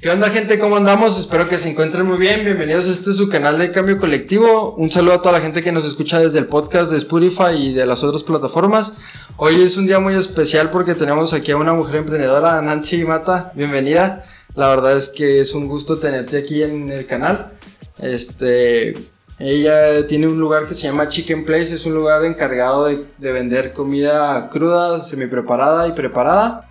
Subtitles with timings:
[0.00, 0.60] ¿Qué onda gente?
[0.60, 1.18] ¿Cómo andamos?
[1.18, 2.44] Espero que se encuentren muy bien.
[2.44, 4.76] Bienvenidos a este su canal de Cambio Colectivo.
[4.76, 7.72] Un saludo a toda la gente que nos escucha desde el podcast de Spotify y
[7.72, 8.94] de las otras plataformas.
[9.38, 13.50] Hoy es un día muy especial porque tenemos aquí a una mujer emprendedora, Nancy Mata.
[13.56, 14.24] Bienvenida.
[14.54, 17.54] La verdad es que es un gusto tenerte aquí en el canal.
[18.00, 18.94] Este,
[19.40, 21.74] ella tiene un lugar que se llama Chicken Place.
[21.74, 26.67] Es un lugar encargado de, de vender comida cruda, semi preparada y preparada.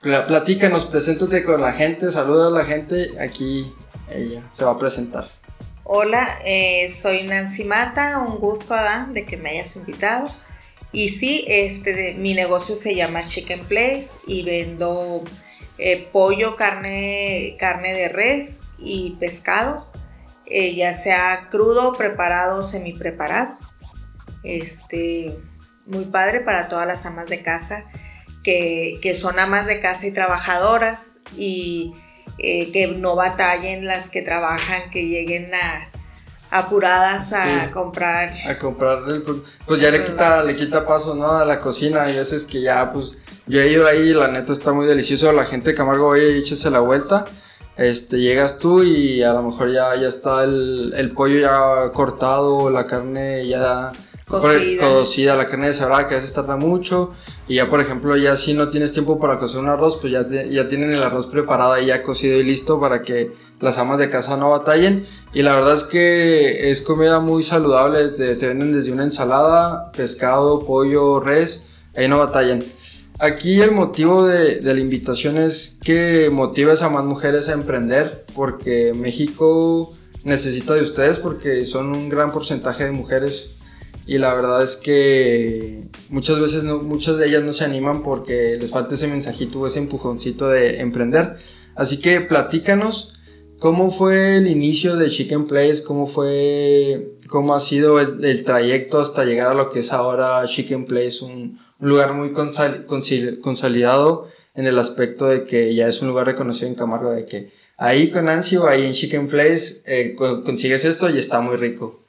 [0.00, 3.20] Platícanos, preséntate con la gente, saluda a la gente.
[3.20, 3.70] Aquí
[4.10, 5.26] ella se va a presentar.
[5.84, 10.26] Hola, eh, soy Nancy Mata, un gusto Adán de que me hayas invitado.
[10.90, 15.22] Y sí, este, mi negocio se llama Chicken Place y vendo
[15.76, 19.86] eh, pollo, carne, carne de res y pescado,
[20.46, 23.58] eh, ya sea crudo, preparado o semi preparado.
[24.44, 25.38] Este,
[25.84, 27.84] muy padre para todas las amas de casa
[28.42, 31.92] que, son amas de casa y trabajadoras y
[32.38, 35.90] eh, que no batallen las que trabajan, que lleguen a
[36.50, 38.34] apuradas a comprar.
[38.48, 39.22] A comprar el
[39.66, 41.30] pues ya le quita, le quita paso ¿no?
[41.30, 43.12] a la cocina y veces que ya pues
[43.46, 46.70] yo he ido ahí la neta está muy delicioso, la gente de Camargo oye échese
[46.70, 47.24] la vuelta.
[47.76, 52.68] Este, llegas tú y a lo mejor ya, ya está el, el pollo ya cortado,
[52.68, 53.92] la carne ya
[54.30, 54.88] cocida.
[54.88, 57.12] cocida, la carne deshebrada que a veces tarda mucho.
[57.48, 60.26] Y ya, por ejemplo, ya si no tienes tiempo para cocer un arroz, pues ya,
[60.28, 64.08] ya tienen el arroz preparado y ya cocido y listo para que las amas de
[64.08, 65.06] casa no batallen.
[65.32, 68.10] Y la verdad es que es comida muy saludable.
[68.10, 71.68] Te, venden desde una ensalada, pescado, pollo, res.
[71.96, 72.64] Ahí no batallan.
[73.18, 78.24] Aquí el motivo de, de la invitación es que motives a más mujeres a emprender.
[78.34, 79.92] Porque México
[80.24, 83.50] necesita de ustedes porque son un gran porcentaje de mujeres
[84.10, 88.68] y la verdad es que muchas veces muchas de ellas no se animan porque les
[88.68, 91.36] falta ese mensajito, ese empujoncito de emprender.
[91.76, 93.14] Así que platícanos
[93.60, 99.24] cómo fue el inicio de Chicken Place, cómo fue, cómo ha sido el, trayecto hasta
[99.24, 105.26] llegar a lo que es ahora Chicken Place, un, lugar muy consolidado en el aspecto
[105.26, 108.86] de que ya es un lugar reconocido en Camargo, de que ahí con Ansio, ahí
[108.86, 112.00] en Chicken Place, eh, consigues esto y está muy rico.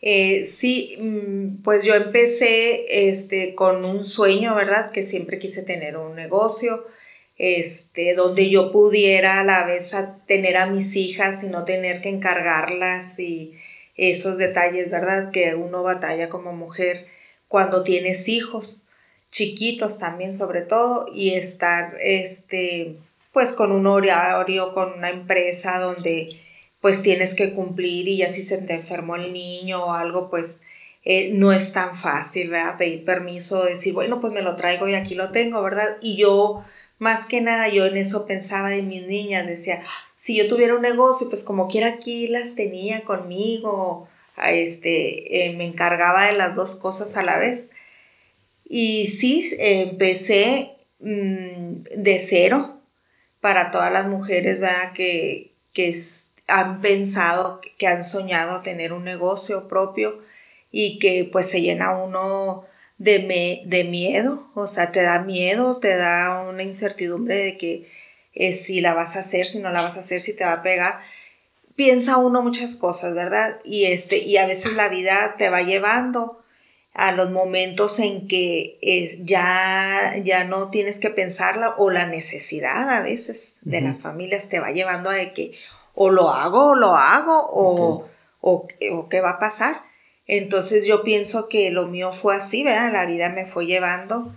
[0.00, 4.90] Eh, sí, mm, pues yo empecé este, con un sueño, ¿verdad?
[4.90, 6.86] Que siempre quise tener un negocio,
[7.38, 9.92] este, donde yo pudiera a la vez
[10.26, 13.54] tener a mis hijas y no tener que encargarlas y
[13.96, 15.30] esos detalles, ¿verdad?
[15.32, 17.06] Que uno batalla como mujer
[17.48, 18.88] cuando tienes hijos,
[19.30, 22.96] chiquitos también sobre todo, y estar, este,
[23.32, 26.40] pues con un horario, con una empresa donde
[26.86, 30.60] pues tienes que cumplir y ya si se te enfermó el niño o algo, pues
[31.02, 32.78] eh, no es tan fácil, ¿verdad?
[32.78, 35.96] Pedir permiso, decir, bueno, pues me lo traigo y aquí lo tengo, ¿verdad?
[36.00, 36.64] Y yo,
[37.00, 39.82] más que nada, yo en eso pensaba en mis niñas, decía,
[40.14, 44.08] si yo tuviera un negocio, pues como quiera aquí las tenía conmigo,
[44.46, 47.70] este, eh, me encargaba de las dos cosas a la vez.
[48.64, 52.80] Y sí, empecé mm, de cero
[53.40, 54.92] para todas las mujeres, ¿verdad?
[54.94, 55.88] Que, que
[56.46, 60.22] han pensado, que han soñado tener un negocio propio
[60.70, 62.64] y que pues se llena uno
[62.98, 67.90] de, de miedo, o sea, te da miedo, te da una incertidumbre de que
[68.34, 70.52] eh, si la vas a hacer, si no la vas a hacer, si te va
[70.52, 71.00] a pegar.
[71.74, 73.58] Piensa uno muchas cosas, ¿verdad?
[73.64, 76.42] Y, este, y a veces la vida te va llevando
[76.94, 82.88] a los momentos en que es, ya, ya no tienes que pensarla o la necesidad
[82.88, 85.52] a veces de las familias te va llevando a que
[85.96, 88.08] o lo hago o lo hago o,
[88.40, 89.82] o, qué va a pasar.
[90.26, 92.92] Entonces yo pienso que lo mío fue así, ¿verdad?
[92.92, 94.36] La vida me fue llevando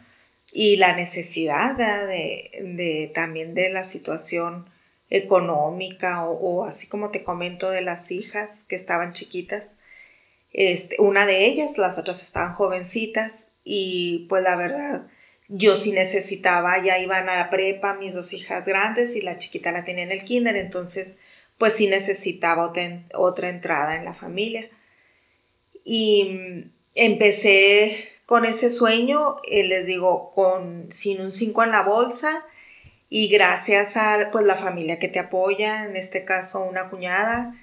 [0.51, 4.69] y la necesidad De, de, también de la situación
[5.09, 9.77] económica o, así como te comento de las hijas que estaban chiquitas.
[10.51, 15.07] Este, una de ellas, las otras estaban jovencitas y pues la verdad
[15.49, 19.71] yo sí necesitaba, ya iban a la prepa mis dos hijas grandes y la chiquita
[19.71, 21.17] la tenía en el kinder, entonces
[21.59, 22.73] pues sí necesitaba
[23.13, 24.67] otra, entrada en la familia.
[25.83, 31.83] Y mm, empecé con ese sueño, eh, les digo, con, sin un 5 en la
[31.83, 32.31] bolsa
[33.09, 37.56] y gracias a pues, la familia que te apoya, en este caso una cuñada,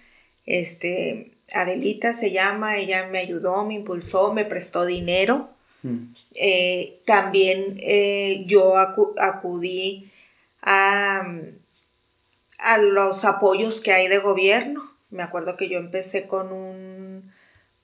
[0.44, 5.48] este, Adelita se llama, ella me ayudó, me impulsó, me prestó dinero.
[5.82, 6.12] Mm.
[6.34, 10.10] Eh, también eh, yo acudí
[10.60, 11.22] a
[12.58, 14.92] a los apoyos que hay de gobierno.
[15.10, 17.32] Me acuerdo que yo empecé con un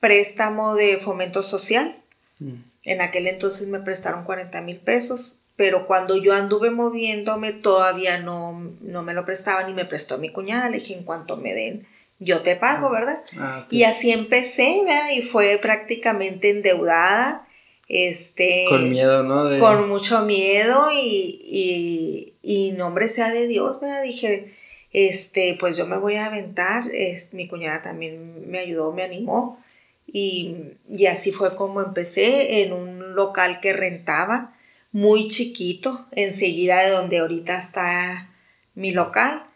[0.01, 2.03] préstamo de fomento social.
[2.39, 2.55] Mm.
[2.85, 8.75] En aquel entonces me prestaron 40 mil pesos pero cuando yo anduve moviéndome todavía no,
[8.81, 10.69] no me lo prestaban y me prestó mi cuñada.
[10.69, 11.87] Le dije, en cuanto me den,
[12.19, 13.23] yo te pago, ¿verdad?
[13.39, 15.11] Ah, y así empecé, ¿verdad?
[15.15, 17.47] Y fue prácticamente endeudada.
[17.89, 19.59] Este, con miedo, ¿no?
[19.61, 24.03] Con mucho miedo y, y, y nombre sea de Dios, ¿verdad?
[24.03, 24.57] Dije,
[24.93, 26.91] este, pues yo me voy a aventar.
[26.93, 29.59] Es, mi cuñada también me ayudó, me animó.
[30.07, 30.57] Y,
[30.91, 34.55] y así fue como empecé en un local que rentaba,
[34.91, 38.31] muy chiquito, enseguida de donde ahorita está
[38.75, 39.47] mi local.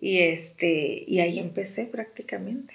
[0.00, 2.74] Y, este, y ahí empecé prácticamente.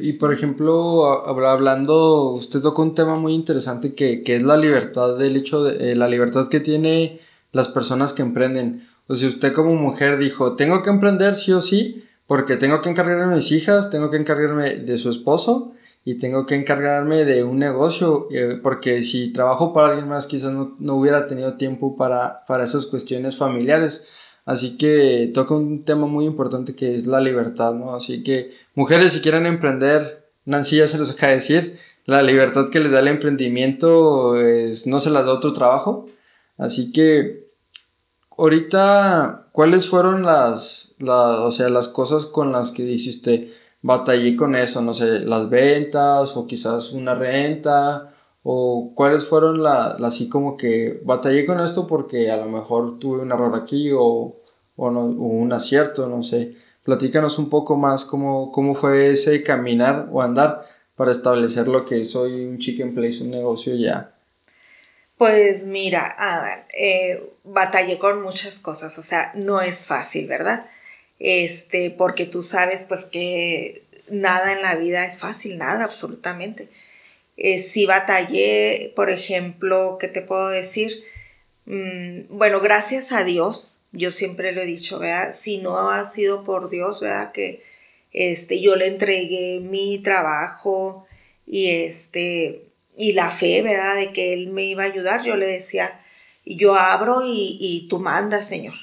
[0.00, 5.16] Y por ejemplo, hablando, usted tocó un tema muy interesante que, que es la libertad
[5.16, 7.20] del hecho de eh, la libertad que tiene
[7.50, 8.88] las personas que emprenden.
[9.08, 12.90] O sea, usted como mujer dijo, tengo que emprender sí o sí, porque tengo que
[12.90, 15.72] encargarme de mis hijas, tengo que encargarme de su esposo
[16.04, 20.52] y tengo que encargarme de un negocio, eh, porque si trabajo para alguien más quizás
[20.52, 24.06] no, no hubiera tenido tiempo para, para esas cuestiones familiares.
[24.44, 27.94] Así que toca un tema muy importante que es la libertad, ¿no?
[27.94, 32.68] Así que mujeres si quieren emprender, Nancy ya se los acaba de decir, la libertad
[32.70, 36.08] que les da el emprendimiento es, no se las da otro trabajo.
[36.56, 37.47] Así que
[38.38, 43.48] ahorita, ¿cuáles fueron las, o sea, las cosas con las que dice usted,
[43.82, 44.80] batallé con eso?
[44.80, 51.00] No sé, las ventas o quizás una renta o cuáles fueron las, así como que
[51.04, 54.36] batallé con esto porque a lo mejor tuve un error aquí o,
[54.76, 56.56] o, no, un acierto, no sé.
[56.84, 60.64] Platícanos un poco más cómo, cómo fue ese caminar o andar
[60.96, 64.17] para establecer lo que soy un chicken place, un negocio ya.
[65.18, 70.70] Pues mira, Adán, eh, batallé con muchas cosas, o sea, no es fácil, ¿verdad?
[71.18, 76.68] Este, porque tú sabes pues que nada en la vida es fácil, nada, absolutamente.
[77.36, 81.04] Eh, si batallé, por ejemplo, ¿qué te puedo decir?
[81.66, 85.32] Mm, bueno, gracias a Dios, yo siempre lo he dicho, ¿verdad?
[85.32, 87.32] Si no ha sido por Dios, ¿verdad?
[87.32, 87.62] Que
[88.12, 91.06] este, yo le entregué mi trabajo
[91.46, 92.67] y, este,
[92.98, 93.96] y la fe, ¿verdad?
[93.96, 96.04] De que Él me iba a ayudar, yo le decía,
[96.44, 98.74] yo abro y, y tú mandas, Señor.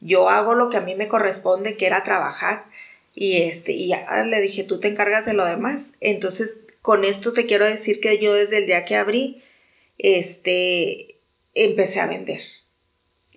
[0.00, 2.66] Yo hago lo que a mí me corresponde, que era trabajar.
[3.14, 5.94] Y, este, y ya le dije, tú te encargas de lo demás.
[6.00, 9.42] Entonces con esto te quiero decir que yo desde el día que abrí,
[9.96, 11.18] este,
[11.54, 12.42] empecé a vender.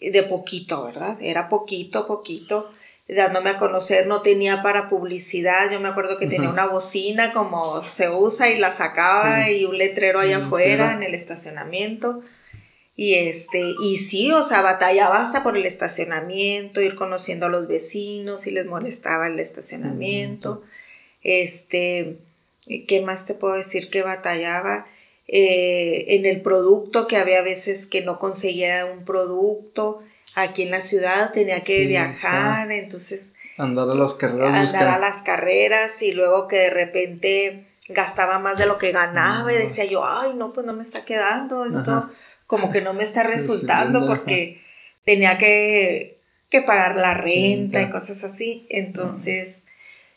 [0.01, 1.17] De poquito, ¿verdad?
[1.21, 2.69] Era poquito, poquito,
[3.07, 7.81] dándome a conocer, no tenía para publicidad, yo me acuerdo que tenía una bocina como
[7.81, 12.21] se usa y la sacaba y un letrero allá afuera en el estacionamiento.
[12.99, 17.67] Y este, y sí, o sea, batallaba hasta por el estacionamiento, ir conociendo a los
[17.67, 20.63] vecinos si les molestaba el estacionamiento.
[21.21, 22.17] Este,
[22.87, 24.87] ¿Qué más te puedo decir que batallaba?
[25.27, 30.01] Eh, en el producto, que había veces que no conseguía un producto.
[30.39, 33.31] Aquí en la ciudad tenía que viajar, entonces...
[33.57, 34.53] Andar a las carreras.
[34.53, 39.51] Andar a las carreras y luego que de repente gastaba más de lo que ganaba
[39.51, 42.11] y decía yo, ay, no, pues no me está quedando, esto
[42.45, 44.61] como que no me está resultando porque
[45.05, 46.19] tenía que,
[46.51, 48.67] que, pagar la renta y cosas así.
[48.69, 49.63] Entonces,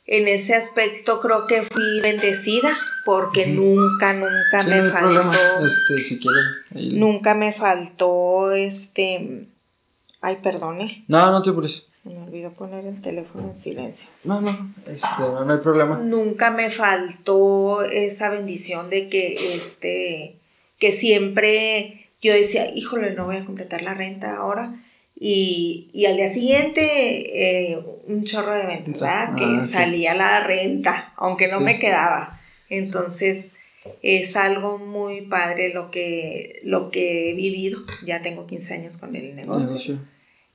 [0.04, 2.76] en ese aspecto creo que fui bendecida
[3.06, 5.66] porque nunca, nunca me faltó.
[5.66, 9.46] Este, si quieren, nunca me faltó este.
[10.20, 11.04] Ay, perdone.
[11.08, 11.86] No, no te preocupes.
[12.02, 14.08] Se me olvidó poner el teléfono en silencio.
[14.24, 15.98] No, no, este, no, hay problema.
[15.98, 20.36] Nunca me faltó esa bendición de que este
[20.78, 24.80] que siempre yo decía, híjole, no voy a completar la renta ahora
[25.22, 26.80] y, al día siguiente,
[27.70, 29.34] eh, un chorro de ventas, ¿verdad?
[29.34, 32.40] que ah, salía la renta, aunque no me quedaba.
[32.70, 33.52] Entonces,
[34.02, 37.80] es algo muy padre lo que, lo que he vivido.
[38.04, 39.98] Ya tengo 15 años con el negocio.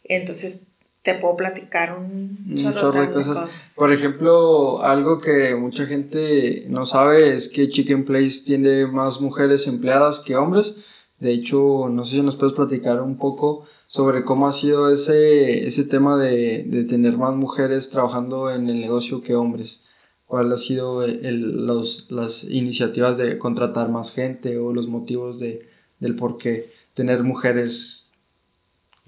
[0.03, 0.67] Entonces,
[1.01, 3.73] te puedo platicar un chorro, de, cosas.
[3.75, 9.67] Por ejemplo, algo que mucha gente no sabe es que Chicken Place tiene más mujeres
[9.67, 10.75] empleadas que hombres.
[11.19, 15.65] De hecho, no sé si nos puedes platicar un poco sobre cómo ha sido ese,
[15.65, 19.83] ese tema de, de tener más mujeres trabajando en el negocio que hombres.
[20.25, 25.67] ¿Cuál ha sido el, los, las iniciativas de contratar más gente o los motivos de,
[25.99, 28.13] del por qué tener mujeres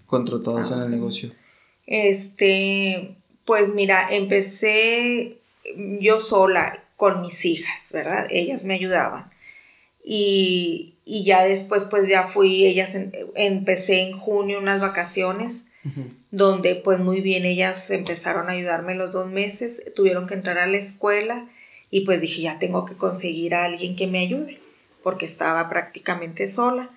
[0.05, 1.31] contratadas en el negocio?
[1.87, 5.39] Este, pues mira, empecé
[5.99, 8.27] yo sola con mis hijas, ¿verdad?
[8.29, 9.31] Ellas me ayudaban.
[10.03, 12.95] Y, y ya después pues ya fui, ellas
[13.35, 15.67] empecé en junio unas vacaciones
[16.31, 20.67] donde pues muy bien ellas empezaron a ayudarme los dos meses, tuvieron que entrar a
[20.67, 21.49] la escuela
[21.89, 24.59] y pues dije ya tengo que conseguir a alguien que me ayude
[25.03, 26.89] porque estaba prácticamente sola.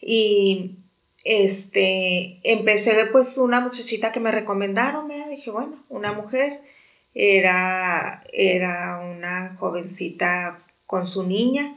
[0.00, 0.76] Y
[1.24, 6.62] este, empecé pues una muchachita que me recomendaron, me dije, bueno, una mujer,
[7.14, 11.76] era, era una jovencita con su niña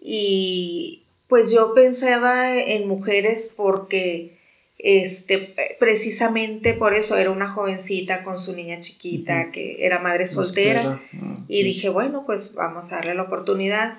[0.00, 4.38] y pues yo pensaba en mujeres porque
[4.84, 11.00] este precisamente por eso era una jovencita con su niña chiquita que era madre soltera.
[11.20, 13.98] ah, y dije bueno pues vamos a darle la oportunidad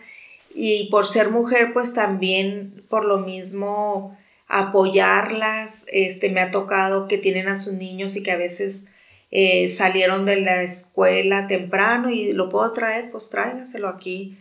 [0.53, 4.15] y por ser mujer pues también por lo mismo
[4.47, 8.83] apoyarlas, este, me ha tocado que tienen a sus niños y que a veces
[9.31, 14.37] eh, salieron de la escuela temprano y lo puedo traer, pues tráigaselo aquí.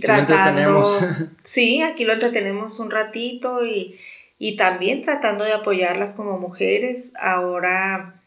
[0.00, 0.86] tratando,
[1.42, 3.98] sí, aquí lo entretenemos un ratito y,
[4.42, 7.12] y también tratando de apoyarlas como mujeres.
[7.20, 8.22] Ahora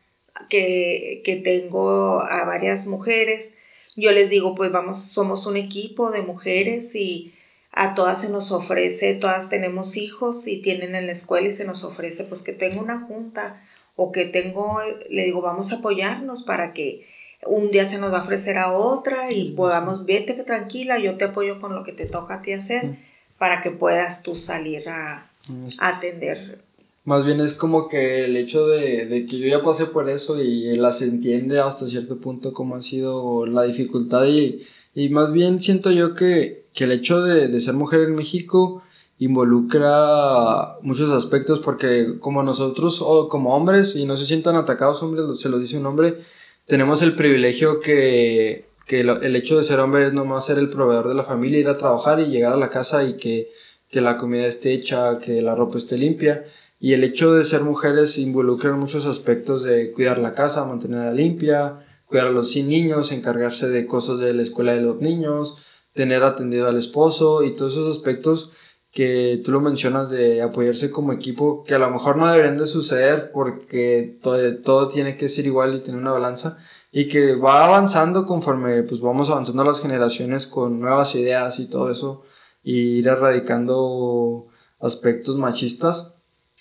[0.47, 3.55] que, que tengo a varias mujeres,
[3.95, 7.33] yo les digo, pues vamos, somos un equipo de mujeres y
[7.71, 11.65] a todas se nos ofrece, todas tenemos hijos y tienen en la escuela y se
[11.65, 13.63] nos ofrece pues que tengo una junta
[13.95, 14.79] o que tengo,
[15.09, 17.07] le digo, vamos a apoyarnos para que
[17.43, 21.25] un día se nos va a ofrecer a otra y podamos, vete tranquila, yo te
[21.25, 22.97] apoyo con lo que te toca a ti hacer
[23.39, 25.32] para que puedas tú salir a,
[25.79, 26.63] atender.
[27.05, 30.41] Más bien es como que el hecho de, de, que yo ya pasé por eso
[30.41, 34.61] y las entiende hasta cierto punto cómo ha sido la dificultad y,
[34.95, 38.83] y más bien siento yo que que el hecho de, ser mujer en México
[39.19, 45.39] involucra muchos aspectos porque como nosotros o como hombres y no se sientan atacados hombres,
[45.39, 46.19] se lo dice un hombre,
[46.65, 51.15] tenemos el privilegio que, el hecho de ser hombre es nomás ser el proveedor de
[51.15, 53.51] la familia, ir a trabajar y llegar a la casa y que,
[53.93, 56.45] que la comida esté hecha, que la ropa esté limpia.
[56.79, 61.13] Y el hecho de ser mujeres involucra en muchos aspectos de cuidar la casa, mantenerla
[61.13, 65.57] limpia, cuidar a los niños, encargarse de cosas de la escuela de los niños,
[65.93, 68.51] tener atendido al esposo y todos esos aspectos
[68.89, 72.65] que tú lo mencionas de apoyarse como equipo, que a lo mejor no deberían de
[72.65, 76.57] suceder porque todo, todo tiene que ser igual y tener una balanza
[76.91, 81.91] y que va avanzando conforme pues vamos avanzando las generaciones con nuevas ideas y todo
[81.91, 82.23] eso
[82.63, 84.47] y ir erradicando
[84.79, 86.15] aspectos machistas.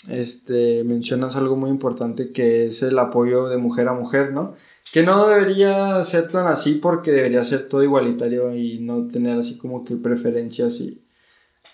[0.08, 4.54] Este, mencionas algo muy importante que es el apoyo de mujer a mujer, ¿no?
[4.92, 9.58] Que no debería ser tan así porque debería ser todo igualitario y no tener así
[9.58, 11.02] como que preferencias y...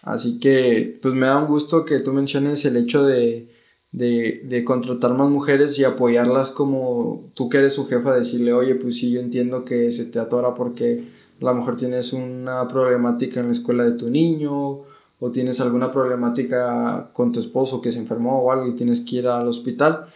[0.02, 3.49] Así que pues me da un gusto que tú menciones el hecho de,
[3.92, 8.97] de, contratar más mujeres y apoyarlas como tú que eres su jefa, decirle, oye, pues
[8.97, 11.04] sí, yo entiendo que se te atora porque
[11.40, 14.83] a lo mejor tienes una problemática en la escuela de tu niño
[15.21, 19.16] o tienes alguna problemática con tu esposo que se enfermó o algo y tienes que
[19.16, 20.07] ir al hospital,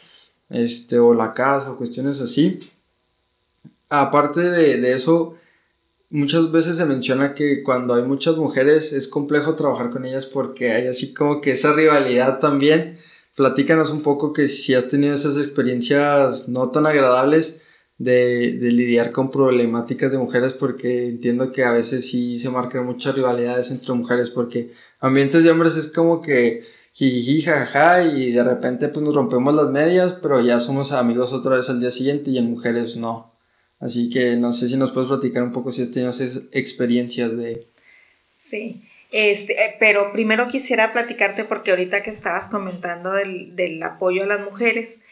[0.48, 2.60] este, o la casa o cuestiones así
[3.92, 5.36] aparte de, eso,
[6.08, 10.72] muchas veces se menciona que cuando hay muchas mujeres es complejo trabajar con ellas porque
[10.72, 12.98] hay así como que esa rivalidad también.
[13.36, 17.61] Platícanos un poco que si has tenido esas experiencias no tan agradables
[17.98, 23.14] de, lidiar con problemáticas de mujeres porque entiendo que a veces sí se marcan muchas
[23.14, 28.88] rivalidades entre mujeres porque ambientes de hombres es como que jiji, jajaja y de repente
[28.88, 32.38] pues nos rompemos las medias pero ya somos amigos otra vez al día siguiente y
[32.38, 33.32] en mujeres no.
[33.78, 37.36] Así que no sé si nos puedes platicar un poco si has tenido esas experiencias
[37.36, 37.66] de...
[38.28, 38.80] Sí,
[39.10, 44.26] este, eh, pero primero quisiera platicarte porque ahorita que estabas comentando el, del apoyo a
[44.26, 45.02] las mujeres,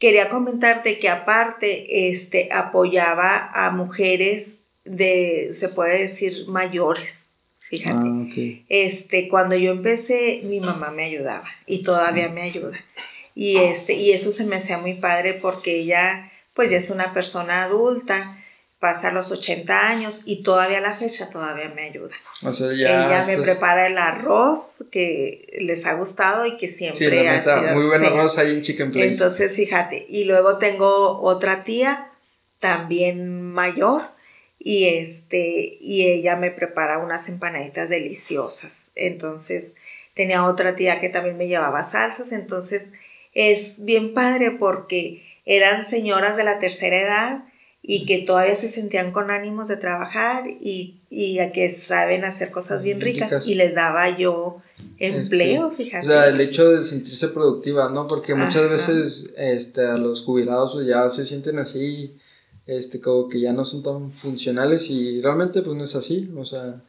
[0.00, 7.28] quería comentarte que aparte este, apoyaba a mujeres de, se puede decir, mayores.
[7.68, 12.76] Fíjate, ah, este, cuando yo empecé, mi mamá me ayudaba y todavía me ayuda.
[13.36, 17.12] Y, este, y eso se me hacía muy padre porque ella pues ya es una
[17.12, 18.39] persona adulta,
[18.80, 22.14] pasa los 80 años y todavía a la fecha todavía me ayuda.
[22.42, 27.28] O sea, ya Ella me prepara el arroz que les ha gustado y que siempre
[27.28, 29.08] ha sido muy buen arroz ahí en Chicken Place.
[29.08, 32.10] Entonces, fíjate, y luego tengo otra tía
[32.58, 34.02] también mayor
[34.58, 38.92] y este y ella me prepara unas empanaditas deliciosas.
[38.94, 39.74] Entonces,
[40.14, 42.92] tenía otra tía que también me llevaba salsas, entonces
[43.34, 47.44] es bien padre porque eran señoras de la tercera edad
[47.82, 52.50] y que todavía se sentían con ánimos de trabajar y, y a que saben hacer
[52.50, 54.62] cosas bien ricas, y les daba yo
[54.98, 56.06] empleo, fíjate.
[56.06, 58.06] O sea, el hecho de sentirse productiva, ¿no?
[58.06, 62.16] Porque muchas veces este, a los jubilados pues, ya se sienten así,
[62.66, 66.44] este, como que ya no son tan funcionales y realmente pues no es así, o
[66.44, 66.82] sea,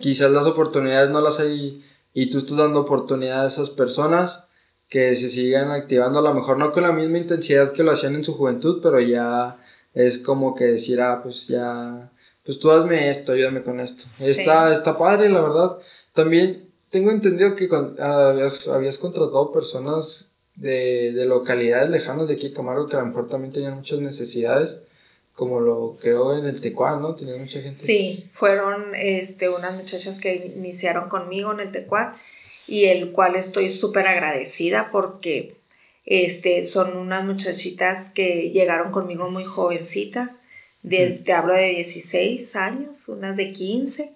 [0.00, 1.84] quizás las oportunidades no las hay
[2.14, 4.44] y tú estás dando oportunidad a esas personas
[4.88, 8.14] que se sigan activando, a lo mejor no con la misma intensidad que lo hacían
[8.14, 9.58] en su juventud, pero ya
[9.96, 12.12] es como que decir, ah, pues ya,
[12.44, 14.04] pues tú hazme esto, ayúdame con esto.
[14.20, 15.78] Está, está padre, la verdad.
[16.12, 17.66] También tengo entendido que
[17.98, 23.30] habías, habías contratado personas de, de, localidades lejanas de aquí, Camargo, que a lo mejor
[23.30, 24.80] también tenían muchas necesidades,
[25.34, 27.14] como lo creo en el Tecuán, ¿no?
[27.14, 27.74] Tenía mucha gente.
[27.74, 32.14] Sí, fueron este, unas muchachas que iniciaron conmigo en el Tecuán
[32.66, 35.56] y el cual estoy súper agradecida porque
[36.06, 40.42] este, son unas muchachitas que llegaron conmigo muy jovencitas,
[40.82, 44.14] de, te hablo de 16 años, unas de 15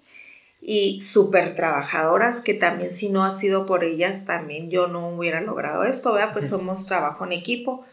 [0.61, 5.41] y súper trabajadoras que también si no ha sido por ellas también yo no hubiera
[5.41, 6.33] logrado esto, ¿verdad?
[6.33, 7.85] Pues somos trabajo en equipo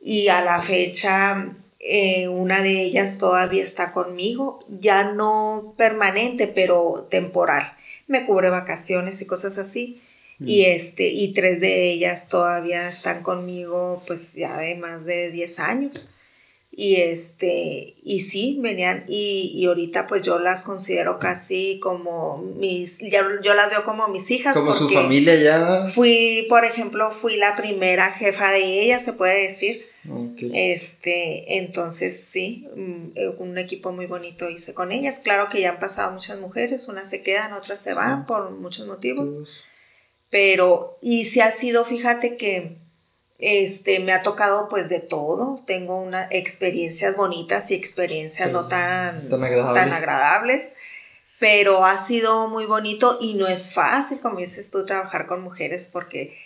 [0.00, 1.56] y a la fecha
[1.86, 7.76] eh, una de ellas todavía está conmigo, ya no permanente, pero temporal.
[8.06, 10.00] Me cubre vacaciones y cosas así.
[10.40, 10.64] Y, mm.
[10.66, 16.08] este, y tres de ellas todavía están conmigo pues ya de más de 10 años.
[16.76, 22.98] Y este, y sí, venían, y, y ahorita pues yo las considero casi como mis,
[22.98, 24.54] ya, yo las veo como mis hijas.
[24.54, 25.86] Como su familia ya.
[25.86, 29.86] Fui, por ejemplo, fui la primera jefa de ellas, se puede decir.
[30.52, 35.20] Este, entonces sí, mm, un equipo muy bonito hice con ellas.
[35.22, 38.86] Claro que ya han pasado muchas mujeres, unas se quedan, otras se van por muchos
[38.86, 39.63] motivos.
[40.34, 42.78] Pero, y si ha sido, fíjate que
[43.38, 45.62] este, me ha tocado pues de todo.
[45.64, 50.72] Tengo unas experiencias bonitas y experiencias no tan, tan agradables.
[51.38, 55.86] Pero ha sido muy bonito y no es fácil, como dices tú, trabajar con mujeres
[55.86, 56.36] porque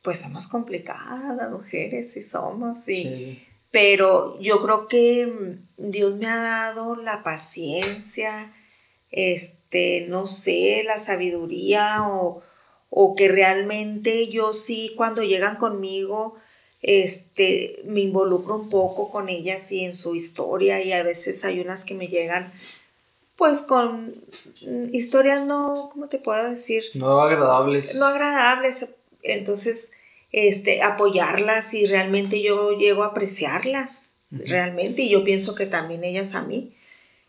[0.00, 2.88] pues somos complicadas las mujeres y somos.
[2.88, 8.54] Y, Pero yo creo que Dios me ha dado la paciencia,
[9.10, 12.42] este, no sé, la sabiduría o
[12.96, 16.36] o que realmente yo sí cuando llegan conmigo
[16.80, 21.58] este me involucro un poco con ellas y en su historia y a veces hay
[21.58, 22.52] unas que me llegan
[23.36, 24.14] pues con
[24.92, 26.84] historias no, ¿cómo te puedo decir?
[26.94, 27.96] No agradables.
[27.96, 28.86] No agradables.
[29.24, 29.90] Entonces,
[30.30, 36.34] este, apoyarlas y realmente yo llego a apreciarlas, realmente, y yo pienso que también ellas
[36.34, 36.76] a mí.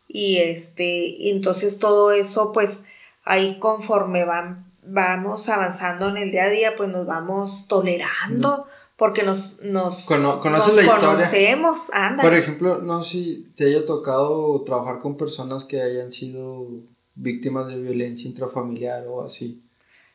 [0.07, 2.84] Y este, entonces todo eso, pues,
[3.23, 8.67] ahí conforme van vamos avanzando en el día a día, pues nos vamos tolerando.
[8.98, 11.08] Porque nos, nos, ¿Conoces la historia?
[11.08, 12.24] conocemos, anda.
[12.24, 16.69] Por ejemplo, no sé si te haya tocado trabajar con personas que hayan sido
[17.13, 19.62] víctimas de violencia intrafamiliar o así.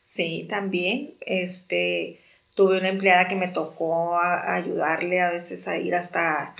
[0.00, 1.14] Sí, también.
[1.20, 2.20] Este,
[2.54, 6.54] tuve una empleada que me tocó ayudarle a veces a ir hasta,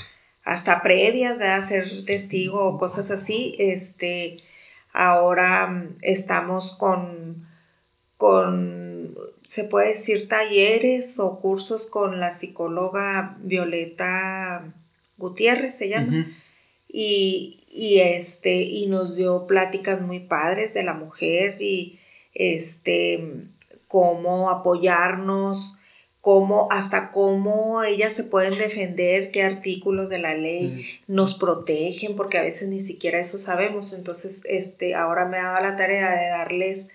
[0.45, 3.57] hasta previas, a ser testigo o cosas así.
[3.59, 4.37] Este,
[4.93, 7.49] ahora mm, estamos con
[8.21, 14.75] con, se puede decir, talleres o cursos con la psicóloga Violeta
[15.17, 16.31] Gutiérrez, se llama.
[16.87, 21.99] y, y, este, y nos dio pláticas muy padres de la mujer y
[22.35, 23.47] este,
[23.89, 25.79] cómo apoyarnos,
[26.21, 32.37] cómo, hasta cómo ellas se pueden defender, qué artículos de la ley nos protegen, porque
[32.37, 33.95] a veces ni siquiera eso sabemos.
[33.95, 36.91] Entonces, este, ahora me ha dado la tarea de darles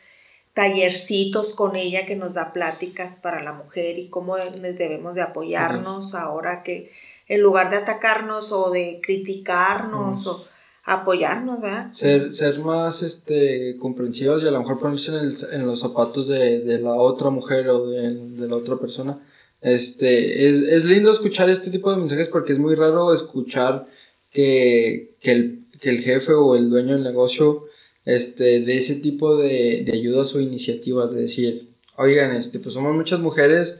[0.56, 6.16] tallercitos con ella que nos da pláticas para la mujer y cómo debemos de apoyarnos
[6.16, 6.92] ahora que
[7.28, 10.46] en lugar de atacarnos o de criticarnos o
[10.86, 11.92] apoyarnos, ¿verdad?
[11.92, 15.12] Ser, ser más este, comprensivos y a lo mejor ponerse
[15.52, 19.20] en, los zapatos de, la otra mujer o de, la otra persona.
[19.60, 23.88] Este, es, es, lindo escuchar este tipo de mensajes porque es muy raro escuchar
[24.32, 27.66] que, que, el, que el jefe o el dueño del negocio
[28.06, 32.96] este, de ese tipo de, de ayudas o iniciativas, de decir, oigan, este, pues somos
[32.96, 33.80] muchas mujeres,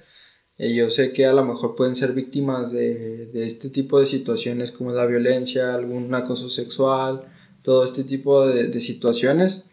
[0.58, 4.06] y yo sé que a lo mejor pueden ser víctimas de, de este tipo de
[4.06, 7.24] situaciones como la violencia, algún acoso sexual,
[7.62, 9.64] todo este tipo de, de situaciones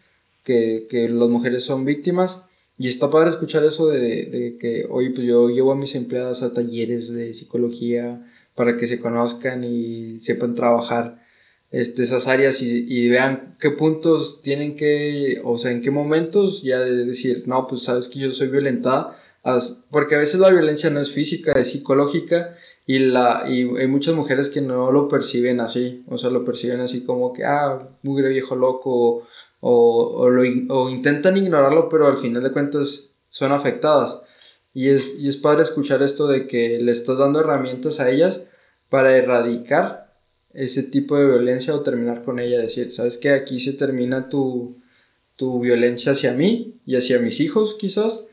[0.42, 2.46] que, que, las mujeres son víctimas.
[2.78, 6.42] Y está padre escuchar eso de, de, que, oye, pues yo llevo a mis empleadas
[6.42, 11.21] a talleres de psicología para que se conozcan y sepan trabajar
[11.72, 16.78] este, esas áreas y, vean qué puntos tienen que, o sea, en qué momentos ya
[16.78, 19.16] de decir, no, pues sabes que yo soy violentada,
[19.90, 22.54] porque a veces la violencia no es física, es psicológica
[22.86, 26.80] y, la, y hay muchas mujeres que no lo perciben así, o sea, lo perciben
[26.80, 29.26] así como que, ah, mugre viejo loco,
[29.60, 30.42] o, o, lo,
[30.74, 34.20] o intentan ignorarlo, pero al final de cuentas son afectadas.
[34.74, 38.42] Y es, y es padre escuchar esto de que le estás dando herramientas a ellas
[38.88, 40.01] para erradicar
[40.54, 43.30] ese tipo de violencia o terminar con ella, decir, ¿sabes qué?
[43.30, 44.76] Aquí se termina tu,
[45.36, 48.26] tu violencia hacia mí y hacia mis hijos quizás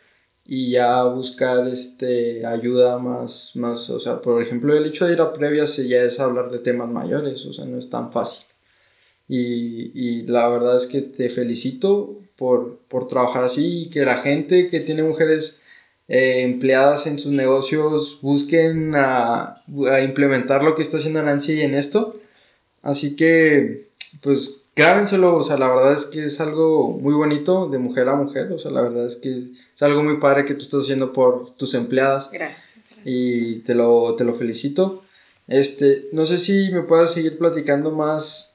[0.45, 5.21] y ya buscar este ayuda más más o sea por ejemplo el hecho de ir
[5.21, 8.47] a previas ya es hablar de temas mayores o sea no es tan fácil
[9.27, 14.17] y, y la verdad es que te felicito por, por trabajar así y que la
[14.17, 15.58] gente que tiene mujeres
[16.09, 19.53] eh, empleadas en sus negocios busquen a,
[19.89, 22.19] a, implementar lo que está haciendo Nancy en esto.
[22.81, 23.89] Así que,
[24.21, 28.15] pues, grábenselo, o sea, la verdad es que es algo muy bonito de mujer a
[28.15, 31.13] mujer, o sea, la verdad es que es algo muy padre que tú estás haciendo
[31.13, 32.29] por tus empleadas.
[32.31, 32.73] Gracias.
[33.05, 35.03] Y te lo, te lo felicito.
[35.47, 38.49] Este, no sé si me puedas seguir platicando más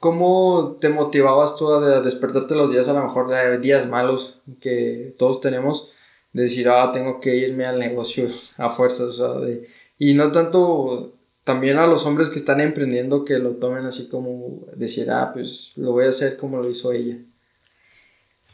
[0.00, 5.14] ¿Cómo te motivabas tú a despertarte los días, a lo mejor de días malos que
[5.18, 5.90] todos tenemos?
[6.32, 9.66] De decir, ah, tengo que irme al negocio a fuerzas, o sea, de,
[9.98, 11.12] y no tanto
[11.44, 15.72] también a los hombres que están emprendiendo que lo tomen así como decir, ah, pues
[15.76, 17.18] lo voy a hacer como lo hizo ella.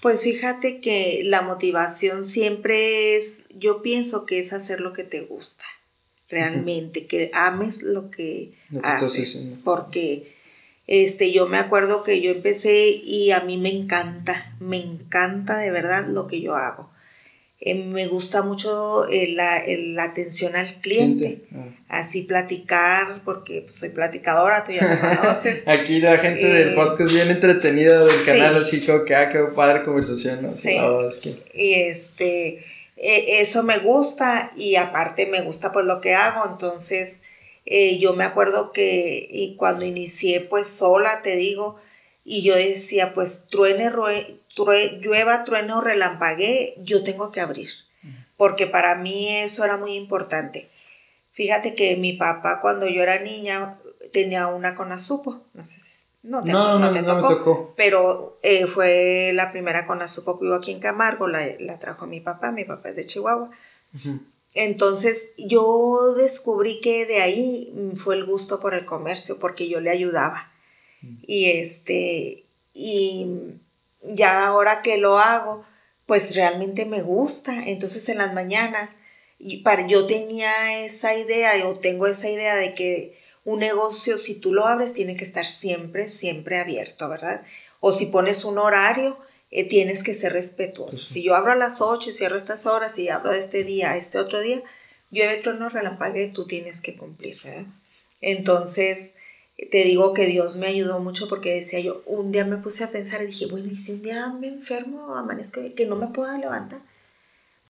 [0.01, 5.23] Pues fíjate que la motivación siempre es, yo pienso que es hacer lo que te
[5.23, 5.65] gusta,
[6.29, 10.35] realmente, que ames lo que, haces, porque
[10.87, 15.71] este, yo me acuerdo que yo empecé y a mí me encanta, me encanta de
[15.71, 16.91] verdad lo que yo hago.
[17.59, 19.63] Eh, me gusta mucho la,
[20.05, 21.69] atención al cliente, ah.
[21.89, 25.67] así platicar, porque pues, soy platicadora, tú ya me conoces.
[25.67, 29.39] Aquí la gente del eh, podcast bien entretenida del canal, así como que, ah, qué
[29.55, 30.49] padre conversación, ¿no?
[30.49, 30.77] Sí.
[31.55, 32.63] Y este,
[32.97, 37.23] e, eso me gusta y aparte me gusta pues lo que hago, entonces
[37.65, 41.77] eh, yo me acuerdo que y cuando inicié pues sola, te digo,
[42.23, 43.91] y yo decía pues truene,
[45.01, 47.71] llueva, truene o relampaguee, yo tengo que abrir,
[48.37, 50.69] porque para mí eso era muy importante.
[51.33, 53.79] Fíjate que mi papá cuando yo era niña
[54.13, 59.53] tenía una conazupo, no sé si no, te, no, te tocó, pero eh, fue la
[59.53, 62.97] primera conazupo que hubo aquí en Camargo, la, la, trajo mi papá, mi papá es
[62.97, 63.51] de Chihuahua.
[64.55, 69.91] Entonces yo descubrí que de ahí fue el gusto por el comercio, porque yo le
[69.91, 70.51] ayudaba.
[71.27, 73.61] Y este, y
[74.09, 75.65] ya ahora que lo hago,
[76.07, 77.69] pues realmente me gusta.
[77.69, 78.99] Entonces en las mañanas,
[79.39, 84.67] yo tenía esa idea, o tengo esa idea de que un negocio, si tú lo
[84.67, 87.45] abres, tiene que estar siempre, siempre abierto, ¿verdad?
[87.81, 89.19] O si pones un horario,
[89.51, 91.01] eh, tienes que ser respetuoso.
[91.01, 93.97] Si yo abro a las 8 y cierro estas horas y abro este día a
[93.97, 94.61] este otro día,
[95.11, 97.67] llueve, trueno, relampague, tú tienes que cumplir, ¿verdad?
[98.21, 99.15] Entonces,
[99.57, 102.91] te digo que Dios me ayudó mucho porque decía yo, un día me puse a
[102.91, 106.37] pensar y dije, bueno, ¿y si un día me enfermo, amanezco, que no me pueda
[106.37, 106.81] levantar?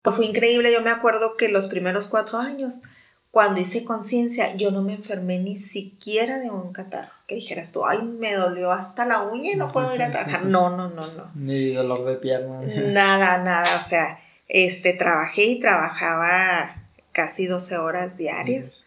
[0.03, 2.83] Pues fue increíble, yo me acuerdo que los primeros cuatro años,
[3.31, 7.12] cuando hice conciencia, yo no me enfermé ni siquiera de un catarro.
[7.27, 10.44] Que dijeras tú, ay, me dolió hasta la uña y no puedo ir a trabajar.
[10.46, 11.33] No, no, no, no.
[11.35, 12.61] Ni dolor de pierna.
[12.92, 13.77] Nada, nada.
[13.77, 18.86] O sea, este, trabajé y trabajaba casi 12 horas diarias.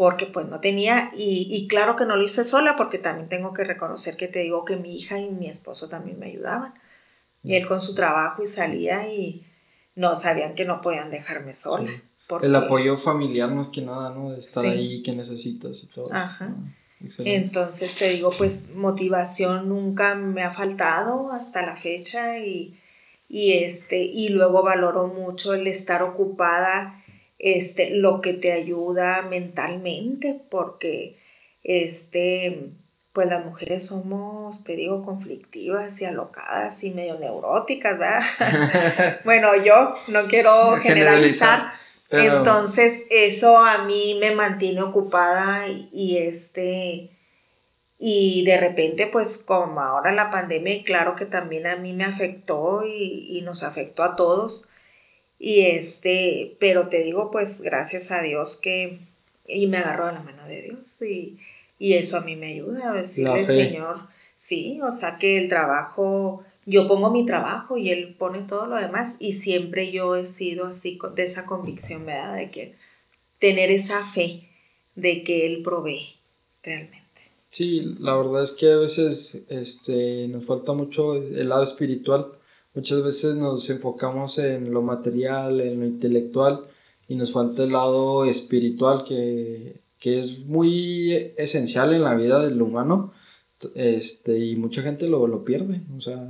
[0.00, 3.52] Porque pues no tenía, y, y claro que no lo hice sola, porque también tengo
[3.52, 6.72] que reconocer que te digo que mi hija y mi esposo también me ayudaban.
[7.44, 9.44] Y él con su trabajo y salía y
[9.94, 11.90] no sabían que no podían dejarme sola.
[12.40, 14.30] El apoyo familiar más que nada, ¿no?
[14.30, 16.08] De estar ahí, que necesitas y todo.
[16.14, 16.56] Ajá.
[17.18, 22.80] Entonces te digo, pues motivación nunca me ha faltado hasta la fecha y,
[23.28, 26.99] y, este, y luego valoro mucho el estar ocupada,
[27.40, 31.18] este, lo que te ayuda mentalmente, porque
[31.64, 32.70] este,
[33.12, 39.20] pues las mujeres somos, te digo, conflictivas y alocadas y medio neuróticas, ¿verdad?
[39.24, 47.10] bueno, yo no quiero generalizar entonces, eso a mí me mantiene ocupada y, este,
[47.98, 52.82] y de repente, pues como ahora la pandemia, claro que también a mí me afectó
[52.84, 54.66] y, nos afectó a todos.
[55.40, 59.00] Y este, pero te digo, pues gracias a Dios que,
[59.48, 61.38] y me agarró a la mano de Dios y,
[61.78, 66.86] eso a mí me ayuda a decirle, Señor, sí, o sea que el trabajo yo
[66.86, 70.98] pongo mi trabajo y él pone todo lo demás y siempre yo he sido así
[71.14, 72.36] de esa convicción, ¿verdad?
[72.36, 72.76] De que
[73.38, 74.48] tener esa fe
[74.94, 76.20] de que él provee
[76.62, 77.00] realmente.
[77.48, 82.30] Sí, la verdad es que a veces este, nos falta mucho el lado espiritual.
[82.74, 86.68] Muchas veces nos enfocamos en lo material, en lo intelectual
[87.08, 92.62] y nos falta el lado espiritual que, que es muy esencial en la vida del
[92.62, 93.12] humano
[93.74, 96.26] este, y mucha gente lo, lo pierde, o sea,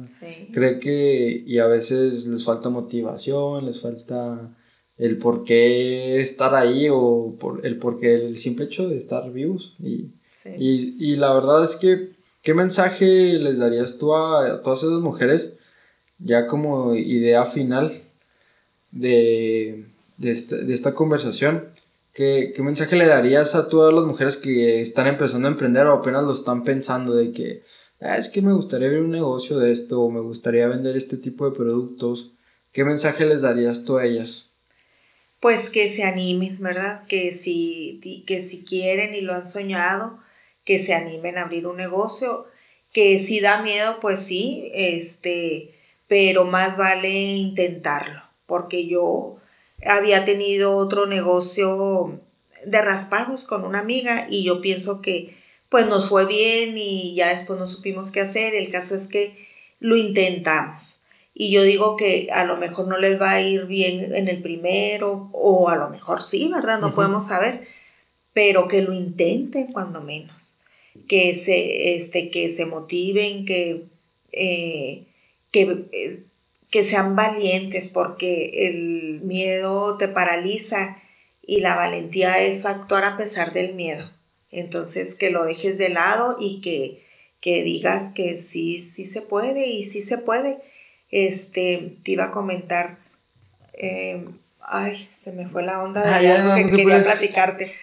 [0.53, 4.57] cree que, y a veces les falta motivación, les falta
[4.97, 9.33] el por qué estar ahí o por, el por qué el simple hecho de estar
[9.33, 9.77] vivos.
[9.79, 10.13] Y,
[10.59, 15.55] y, la verdad es que, ¿qué mensaje les darías tú a, todas esas mujeres
[16.21, 18.03] ya como idea final
[18.91, 21.73] de, de, esta, de esta conversación?
[22.13, 26.25] ¿Qué, mensaje le darías a todas las mujeres que están empezando a emprender o apenas
[26.25, 27.63] lo están pensando de que,
[28.01, 31.17] ah, es que me gustaría ver un negocio de esto o me gustaría vender este
[31.17, 32.33] tipo de productos,
[32.73, 34.51] ¿qué mensaje les darías tú a ellas?
[35.39, 37.07] Pues que se animen, ¿verdad?
[37.07, 40.19] Que si, que si quieren y lo han soñado,
[40.65, 42.47] que se animen a abrir un negocio,
[42.93, 45.75] que si da miedo, pues sí, este,
[46.11, 49.37] pero más vale intentarlo, porque yo
[49.87, 52.21] había tenido otro negocio
[52.67, 55.37] de raspados con una amiga y yo pienso que
[55.69, 58.57] pues nos fue bien y ya después no supimos qué hacer.
[58.57, 59.47] El caso es que
[59.79, 61.05] lo intentamos.
[61.33, 64.43] Y yo digo que a lo mejor no les va a ir bien en el
[64.43, 66.81] primero o a lo mejor sí, ¿verdad?
[66.81, 67.69] No podemos saber,
[68.33, 70.63] pero que lo intenten cuando menos.
[71.07, 73.85] Que se, este, que se motiven, que,
[74.33, 75.07] eh,
[75.51, 76.25] que eh,
[76.71, 81.03] que sean valientes porque el miedo te paraliza
[81.43, 84.11] y la valentía es actuar a pesar del miedo.
[84.51, 87.05] Entonces que lo dejes de lado y que,
[87.41, 90.59] que digas que sí, sí se puede y sí se puede.
[91.11, 92.99] Este, te iba a comentar,
[93.73, 94.25] eh,
[94.61, 97.75] ay, se me fue la onda de algo que quería platicarte.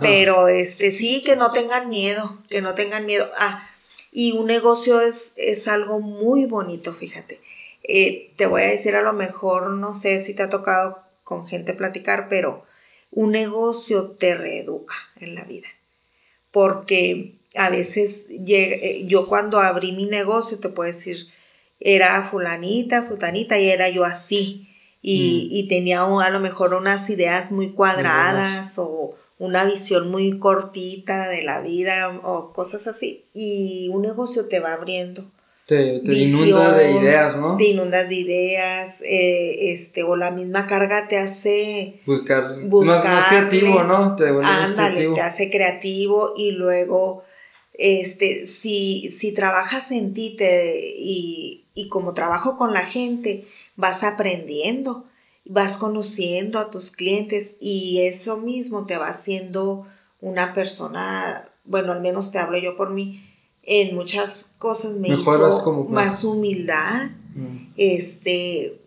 [0.00, 3.28] Pero este, sí, que no tengan miedo, que no tengan miedo.
[3.38, 3.68] Ah,
[4.12, 7.40] y un negocio es, es algo muy bonito, fíjate.
[7.82, 11.46] Eh, te voy a decir a lo mejor, no sé si te ha tocado con
[11.46, 12.64] gente platicar, pero
[13.10, 15.68] un negocio te reeduca en la vida.
[16.50, 21.26] Porque a veces eh, yo cuando abrí mi negocio, te puedo decir,
[21.80, 24.68] era fulanita, sutanita y era yo así.
[25.00, 25.68] Y, mm.
[25.68, 31.60] tenía a lo mejor unas ideas muy cuadradas o una visión muy cortita de la
[31.60, 33.26] vida o cosas así.
[33.34, 35.26] Y un negocio te va abriendo
[35.66, 37.56] te, te inunda de ideas, ¿no?
[37.56, 43.84] Te inundas de ideas, eh, este, o la misma carga te hace buscar, más, creativo,
[43.84, 44.16] ¿no?
[44.16, 44.32] Te
[45.14, 47.24] te hace creativo y luego,
[47.74, 53.44] este, si, si trabajas en ti te, y, y como trabajo con la gente,
[53.76, 55.06] vas aprendiendo,
[55.44, 59.86] vas conociendo a tus clientes y eso mismo te va haciendo
[60.20, 63.28] una persona, bueno, al menos te hablo yo por mí,
[63.62, 67.72] en muchas cosas me hizo más humildad, mm.
[67.76, 68.80] este,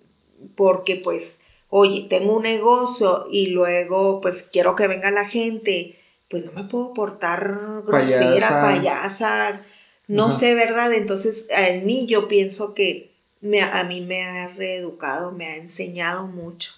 [0.56, 1.40] porque pues,
[1.70, 5.98] oye, tengo un negocio y luego pues quiero que venga la gente,
[6.30, 9.62] pues no me puedo portar grosera, payasa,
[10.08, 10.94] no sé, ¿verdad?
[10.94, 16.28] Entonces, en mí yo pienso que me, a mí me ha reeducado, me ha enseñado
[16.28, 16.74] mucho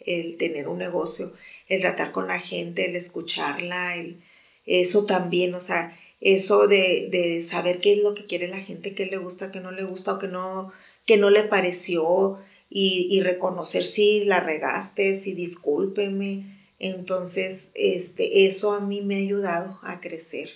[0.00, 1.32] el tener un negocio,
[1.68, 4.22] el tratar con la gente, el escucharla, el,
[4.66, 9.06] eso también, o sea, eso de, saber qué es lo que quiere la gente, qué
[9.06, 10.72] le gusta, qué no le gusta o qué no,
[11.04, 12.38] que no le pareció
[12.70, 16.58] y, reconocer si la regaste, si discúlpeme.
[16.78, 20.50] Entonces, este, eso a mí me ha ayudado a crecer,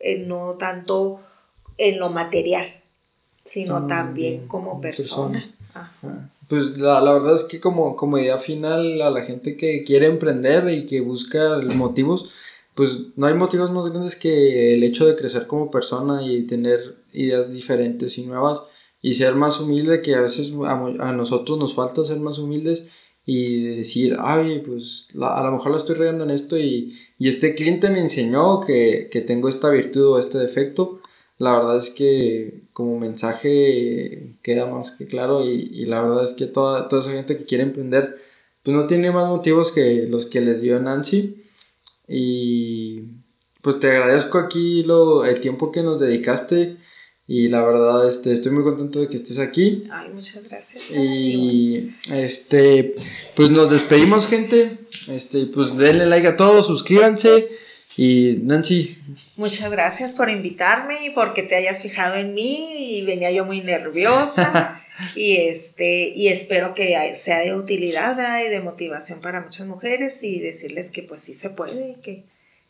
[0.00, 1.20] eh, no tanto
[1.78, 2.83] en lo material,
[3.44, 5.54] sino también como persona.
[5.74, 5.92] Ah,
[6.48, 10.06] pues la, la, verdad es que como, como idea final a la gente que quiere
[10.06, 12.32] emprender y que busca motivos,
[12.74, 16.96] pues no hay motivos más grandes que el hecho de crecer como persona y tener
[17.12, 18.62] ideas diferentes y nuevas
[19.00, 22.86] y ser más humilde que a veces a, nosotros nos falta ser más humildes
[23.26, 27.90] y decir, ay, pues a lo mejor la estoy regando en esto y, este cliente
[27.90, 31.00] me enseñó que, tengo esta virtud o este defecto.
[31.38, 36.46] La verdad es que como mensaje queda más que claro y, la verdad es que
[36.46, 38.16] toda, toda esa gente que quiere emprender
[38.62, 41.44] pues no tiene más motivos que los que les dio Nancy
[42.08, 43.02] y
[43.62, 46.76] pues te agradezco aquí lo, el tiempo que nos dedicaste.
[47.26, 49.84] Y la verdad, este, estoy muy contento de que estés aquí.
[49.90, 50.90] Ay, muchas gracias.
[50.90, 52.94] Y este,
[53.34, 54.80] pues nos despedimos, gente.
[55.08, 57.48] Este, pues denle like a todos, suscríbanse.
[57.96, 58.98] Y Nancy.
[59.36, 62.98] Muchas gracias por invitarme y porque te hayas fijado en mí.
[62.98, 64.82] Y venía yo muy nerviosa.
[65.14, 70.40] y este, y espero que sea de utilidad y de motivación para muchas mujeres y
[70.40, 72.24] decirles que pues sí se puede y que,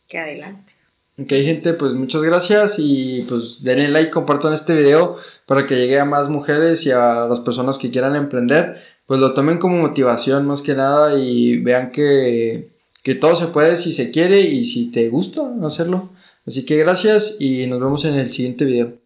[0.09, 0.73] que adelante.
[1.17, 6.01] Ok, gente, pues muchas gracias y pues denle like, compartan este video para que llegue
[6.01, 10.45] a más mujeres y a las personas que quieran emprender, pues lo tomen como motivación
[10.45, 12.74] más que nada y vean que,
[13.05, 16.11] que todo se puede si se quiere y si te gusta hacerlo.
[16.47, 19.04] Así que gracias y nos vemos en el siguiente video.